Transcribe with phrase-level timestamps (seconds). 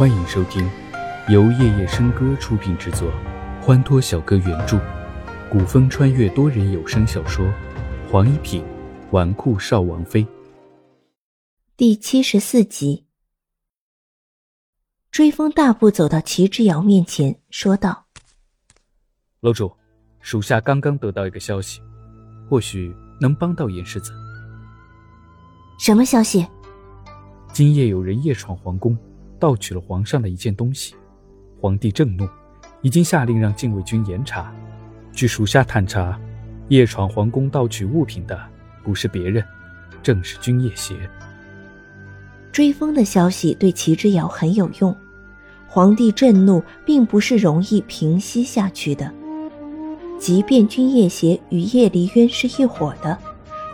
[0.00, 0.66] 欢迎收听
[1.28, 3.12] 由夜夜笙歌出品制作，
[3.60, 4.80] 欢脱小哥原著，
[5.50, 7.44] 古风穿越多人有声小说
[8.10, 8.64] 《黄一品
[9.10, 10.24] 纨绔少王妃》
[11.76, 13.04] 第七十四集。
[15.10, 18.06] 追风大步走到齐之遥面前，说道
[19.40, 19.70] ：“楼主，
[20.20, 21.78] 属下刚刚得到一个消息，
[22.48, 22.90] 或许
[23.20, 24.12] 能帮到严世子。
[25.78, 26.48] 什么消息？
[27.52, 28.96] 今夜有人夜闯皇宫。”
[29.40, 30.94] 盗取了皇上的一件东西，
[31.58, 32.28] 皇帝震怒，
[32.82, 34.54] 已经下令让禁卫军严查。
[35.12, 36.20] 据属下探查，
[36.68, 38.38] 夜闯皇宫盗取物品的
[38.84, 39.42] 不是别人，
[40.02, 40.94] 正是君夜邪。
[42.52, 44.94] 追风的消息对齐之遥很有用。
[45.66, 49.10] 皇帝震怒并不是容易平息下去的，
[50.18, 53.16] 即便君夜邪与叶离渊是一伙的，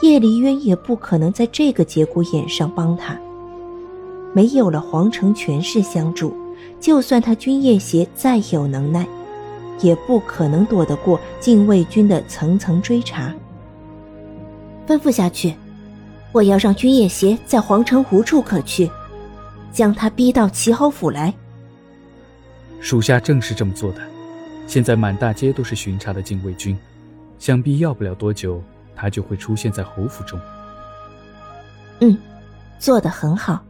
[0.00, 3.18] 叶离渊也不可能在这个节骨眼上帮他。
[4.34, 6.34] 没有了皇城权势相助，
[6.80, 9.06] 就算他君夜邪再有能耐，
[9.80, 13.34] 也不可能躲得过禁卫军的层层追查。
[14.86, 15.54] 吩咐下去，
[16.32, 18.90] 我要让君夜邪在皇城无处可去，
[19.70, 21.32] 将他逼到齐侯府来。
[22.80, 24.00] 属下正是这么做的。
[24.66, 26.76] 现在满大街都是巡查的禁卫军，
[27.38, 28.62] 想必要不了多久，
[28.96, 30.40] 他就会出现在侯府中。
[32.00, 32.16] 嗯，
[32.78, 33.62] 做得很好。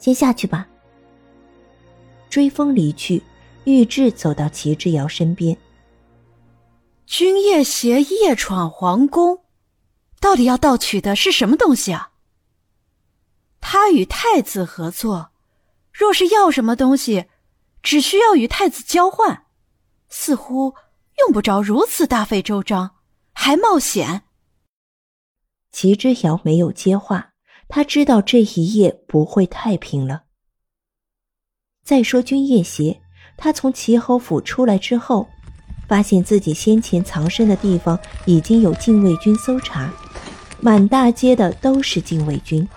[0.00, 0.66] 先下去吧。
[2.28, 3.22] 追风离去，
[3.64, 5.56] 玉质走到齐之遥身边。
[7.06, 9.44] 君夜邪夜闯皇宫，
[10.20, 12.12] 到底要盗取的是什么东西啊？
[13.60, 15.32] 他与太子合作，
[15.92, 17.26] 若是要什么东西，
[17.82, 19.46] 只需要与太子交换，
[20.08, 20.74] 似乎
[21.18, 22.96] 用不着如此大费周章，
[23.32, 24.22] 还冒险。
[25.72, 27.29] 齐之遥没有接话。
[27.70, 30.24] 他知道这一夜不会太平了。
[31.84, 33.00] 再说君夜邪，
[33.36, 35.28] 他从齐侯府出来之后，
[35.88, 39.92] 发现自己先前藏身的地方已经有禁卫军搜查，
[40.60, 42.68] 满大街的都是禁卫军，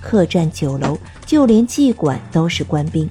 [0.00, 3.08] 客栈、酒楼，就连妓馆都是官兵。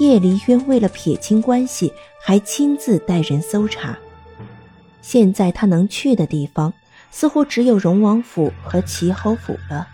[0.00, 3.96] 叶离渊为了撇清关系，还亲自带人搜查。
[5.00, 6.72] 现在他能去的地方，
[7.10, 9.88] 似乎只有荣王府和齐侯府了。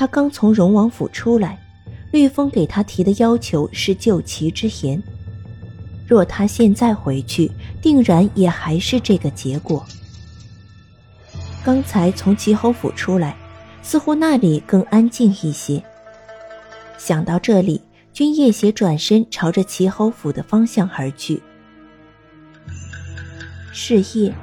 [0.00, 1.58] 他刚从荣王府出来，
[2.10, 5.02] 绿风给他提的要求是救齐之言。
[6.06, 7.52] 若他现在回去，
[7.82, 9.84] 定然也还是这个结果。
[11.62, 13.36] 刚才从齐侯府出来，
[13.82, 15.82] 似乎那里更安静一些。
[16.96, 17.82] 想到这里，
[18.14, 21.42] 君夜邪转身朝着齐侯府的方向而去。
[23.70, 24.34] 是夜，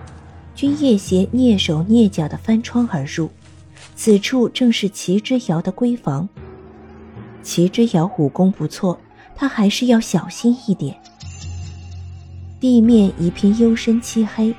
[0.53, 3.31] 君夜邪蹑手蹑脚地翻窗而入。
[3.97, 6.29] 此处正是齐之遥的闺房。
[7.41, 8.97] 齐之遥武功不错，
[9.35, 10.95] 他还是要小心一点。
[12.59, 14.53] 地面一片幽深漆黑，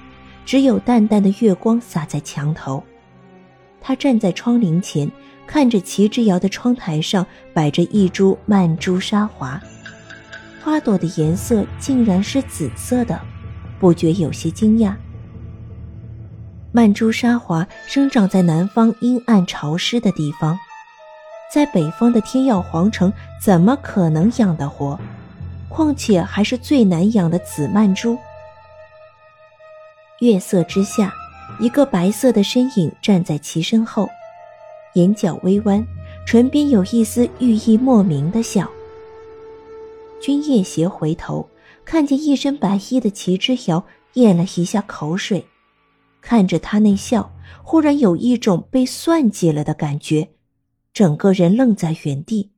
[0.44, 2.82] 只有淡淡的月光洒在墙头。
[3.81, 5.09] 他站在窗棂前，
[5.47, 7.25] 看着齐之遥的窗台上
[7.55, 9.60] 摆着一株曼珠沙华，
[10.65, 13.20] 花朵的颜色竟然是紫色的，
[13.78, 14.94] 不觉有些惊讶。
[16.71, 20.59] 曼珠沙华生长在南方阴暗潮湿的地方，
[21.53, 23.11] 在北方的天耀皇城
[23.43, 24.99] 怎么可能养得活？
[25.71, 28.19] 况且还是最难养的紫曼珠。
[30.21, 31.12] 月色之下，
[31.59, 34.06] 一个白色的身影站在其身后，
[34.95, 35.87] 眼角微弯，
[36.27, 38.69] 唇边有一丝寓意莫名的笑。
[40.21, 41.49] 君夜斜回头，
[41.85, 43.83] 看见一身白衣的齐之遥，
[44.15, 45.47] 咽了一下口水。
[46.21, 50.31] 看着他那笑，忽然有一种被算计了的感觉，
[50.93, 52.53] 整个人愣在原地。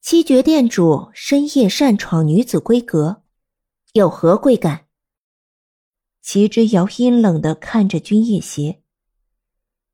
[0.00, 3.22] 七绝店主深夜擅闯女子闺阁，
[3.92, 4.86] 有何贵干？
[6.22, 8.82] 齐之遥阴冷的看着君夜邪。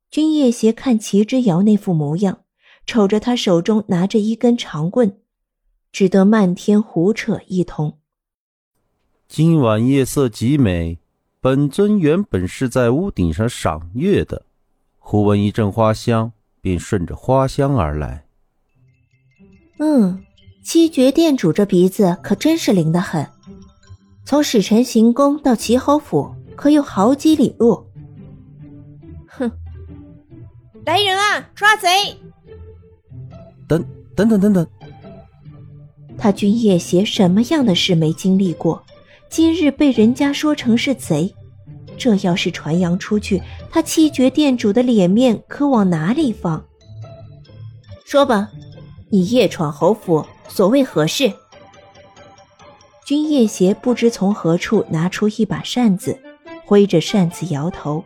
[0.09, 2.43] 君夜邪看齐之遥那副模样，
[2.85, 5.19] 瞅着他手中拿着一根长棍，
[5.91, 7.99] 只得漫天胡扯一通。
[9.27, 11.02] 今晚夜色极美。
[11.43, 14.45] 本尊原本是在屋顶上赏月的，
[14.97, 16.31] 忽闻一阵花香，
[16.61, 18.23] 便顺着花香而来。
[19.77, 20.23] 嗯，
[20.63, 23.27] 七绝殿主这鼻子可真是灵得很。
[24.23, 27.85] 从使臣行宫到齐侯府，可有好几里路。
[29.27, 29.51] 哼！
[30.85, 31.89] 来人啊，抓贼！
[33.67, 33.85] 等
[34.15, 34.65] 等等等等，
[36.17, 38.81] 他君夜邪什么样的事没经历过？
[39.33, 41.33] 今日被人家说成是贼，
[41.97, 43.41] 这要是传扬出去，
[43.71, 46.63] 他七绝店主的脸面可往哪里放？
[48.05, 48.47] 说吧，
[49.09, 51.33] 你夜闯侯府，所谓何事？
[53.07, 56.15] 君夜邪不知从何处拿出一把扇子，
[56.63, 58.03] 挥着扇子摇头。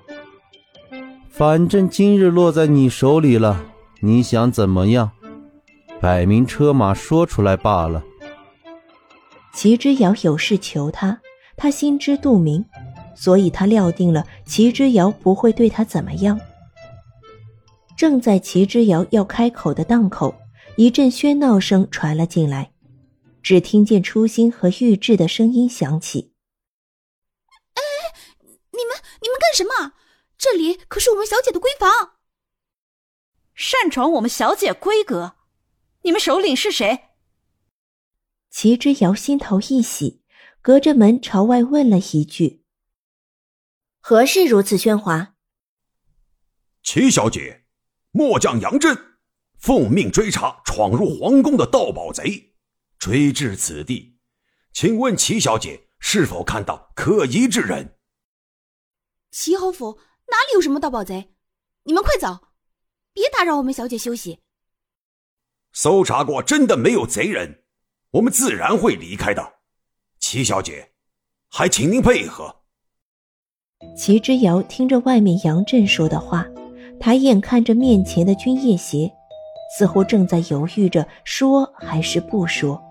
[1.27, 3.65] 反正今日落在你手里了，
[3.99, 5.11] 你想怎么样？
[5.99, 8.01] 摆明车马说出来罢了。
[9.57, 11.19] 齐之遥有事求他，
[11.55, 12.63] 他心知肚明，
[13.15, 16.39] 所以他料定了齐之遥不会对他怎么样。
[17.97, 20.35] 正在齐之遥要开口的档口，
[20.75, 22.71] 一阵喧闹声传了进来，
[23.41, 26.33] 只听见初心和玉质的声音响起
[27.73, 27.81] ：“哎，
[28.43, 29.93] 你们你们干什么？
[30.37, 32.11] 这里可是我们小姐的闺房，
[33.55, 35.33] 擅闯我们小姐闺阁，
[36.03, 37.05] 你们首领是谁？”
[38.59, 40.23] 齐之遥心头一喜，
[40.63, 42.63] 隔着门朝外问了一句
[44.01, 45.35] ：“何事如此喧哗？”
[46.81, 47.65] 齐小姐。
[48.09, 49.19] 末将杨震
[49.59, 52.55] 奉命追查闯入皇宫的盗宝贼，
[52.97, 54.17] 追至此地，
[54.73, 57.99] 请问齐小姐是否看到可疑之人？
[59.29, 59.99] 齐侯府
[60.29, 61.35] 哪里有什么盗宝贼？
[61.83, 62.47] 你们快走，
[63.13, 64.39] 别打扰我们小姐休息。
[65.73, 67.65] 搜查过，真的没有贼人，
[68.17, 69.53] 我们自然会离开的。
[70.19, 70.89] 齐小姐，
[71.49, 72.55] 还请您配合。
[73.95, 76.45] 齐之遥听着外面杨震说的话。
[76.99, 79.07] 抬眼看着面前的君夜邪，
[79.77, 82.81] 似乎正在犹豫着说还是不说。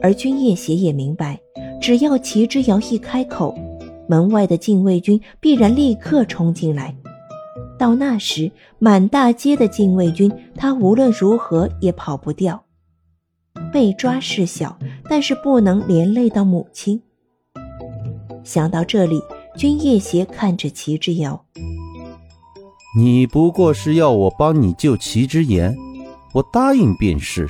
[0.00, 1.38] 而君夜邪也明白，
[1.78, 3.54] 只要齐之遥一开口，
[4.08, 6.96] 门外的禁卫军必然立刻冲进来。
[7.78, 12.64] 到那时，满大街的禁卫军，他无论如何也跑不掉。
[13.72, 14.78] 被抓事小，
[15.08, 17.00] 但是不能连累到母亲。
[18.44, 19.20] 想到这里，
[19.56, 21.44] 君夜邪看着齐之遥。
[22.96, 25.74] 你不过是要我帮你救齐之言，
[26.34, 27.48] 我答应便是。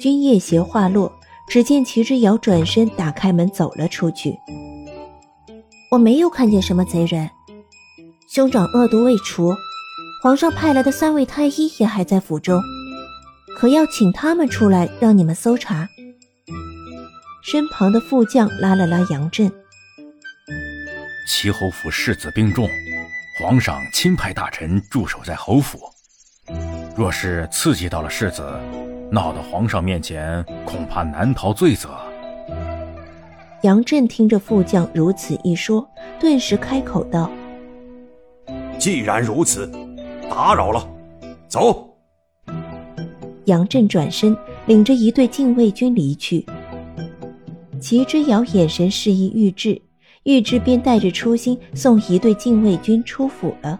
[0.00, 1.12] 君夜邪话落，
[1.48, 4.38] 只见齐之遥转身打开门走了出去。
[5.90, 7.28] 我没有看见什么贼人，
[8.28, 9.54] 兄长恶毒未除，
[10.22, 12.60] 皇上派来的三位太医也还在府中，
[13.56, 15.88] 可要请他们出来让你们搜查。
[17.42, 19.50] 身旁的副将拉了拉杨震，
[21.28, 22.68] 齐侯府世子病重。
[23.38, 25.78] 皇上亲派大臣驻守在侯府，
[26.96, 28.42] 若是刺激到了世子，
[29.10, 31.90] 闹到皇上面前，恐怕难逃罪责。
[33.62, 35.86] 杨震听着副将如此一说，
[36.20, 37.30] 顿时开口道
[38.78, 39.70] ：“既然如此，
[40.30, 40.88] 打扰了，
[41.48, 41.90] 走。”
[43.46, 44.36] 杨震转身，
[44.66, 46.44] 领着一队禁卫军离去。
[47.80, 49.80] 齐之遥眼神示意玉质。
[50.24, 53.78] 玉志便带着初心送一队禁卫军出府了。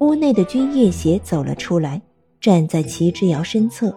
[0.00, 2.02] 屋内的君夜邪走了出来，
[2.42, 3.96] 站在齐之遥身侧。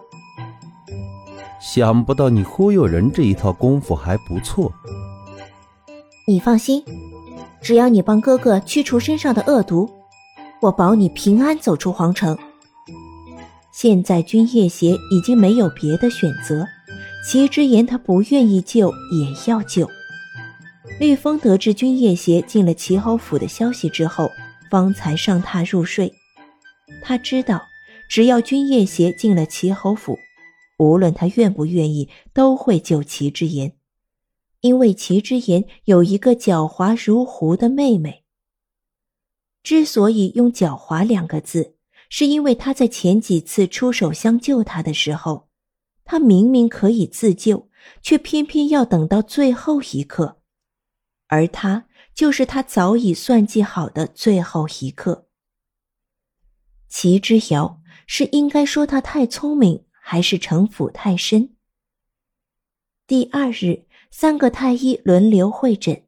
[1.60, 4.72] 想不到你忽悠人这一套功夫还不错。
[6.26, 6.82] 你放心，
[7.60, 9.86] 只要你帮哥哥驱除身上的恶毒，
[10.62, 12.34] 我保你平安走出皇城。
[13.76, 16.64] 现在君夜邪已经没有别的选择，
[17.28, 19.90] 齐之言他不愿意救也要救。
[21.00, 24.30] 绿风得知君夜邪进了齐侯府的消息之后，
[24.70, 26.14] 方才上榻入睡。
[27.02, 27.62] 他知道，
[28.08, 30.16] 只要君夜邪进了齐侯府，
[30.78, 33.72] 无论他愿不愿意，都会救齐之言，
[34.60, 38.22] 因为齐之言有一个狡猾如狐的妹妹。
[39.64, 41.73] 之所以用“狡猾”两个字，
[42.16, 45.48] 是因为他在前几次出手相救他的时候，
[46.04, 47.68] 他明明可以自救，
[48.02, 50.40] 却偏偏要等到最后一刻。
[51.26, 55.26] 而他就是他早已算计好的最后一刻。
[56.88, 61.56] 齐之遥是应该说他太聪明，还是城府太深？
[63.08, 66.04] 第二日，三个太医轮流会诊，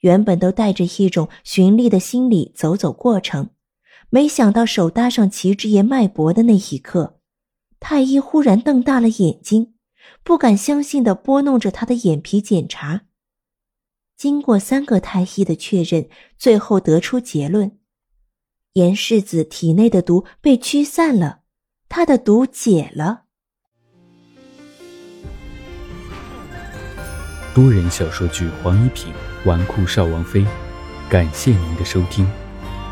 [0.00, 3.48] 原本都带着一种寻利的心理走走过程，
[4.12, 7.20] 没想到手搭上齐之言脉搏的那一刻，
[7.78, 9.74] 太医忽然瞪大了眼睛，
[10.24, 13.02] 不敢相信的拨弄着他的眼皮检查。
[14.16, 17.78] 经过三个太医的确认，最后得出结论：
[18.72, 21.42] 严世子体内的毒被驱散了，
[21.88, 23.22] 他的毒解了。
[27.54, 29.12] 多人小说剧《黄一品
[29.44, 30.40] 纨绔少王妃》，
[31.08, 32.26] 感谢您的收听，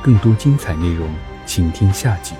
[0.02, 1.08] 更多精彩内容，
[1.46, 2.34] 请听下集。